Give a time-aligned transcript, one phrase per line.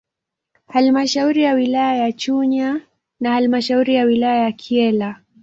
[0.67, 2.81] Halmashauri ya wilaya ya Chunya
[3.19, 5.21] na halmashauri ya wilaya ya Kyela